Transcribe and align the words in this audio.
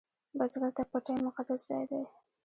بزګر 0.37 0.71
ته 0.77 0.83
پټی 0.91 1.15
مقدس 1.25 1.61
ځای 1.69 1.83
دی 1.89 2.01